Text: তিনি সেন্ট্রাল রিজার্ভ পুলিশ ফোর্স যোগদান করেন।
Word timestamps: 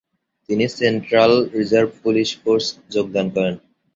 তিনি 0.49 0.65
সেন্ট্রাল 0.77 1.33
রিজার্ভ 1.57 1.89
পুলিশ 2.03 2.29
ফোর্স 2.41 2.65
যোগদান 2.93 3.27
করেন। 3.35 3.55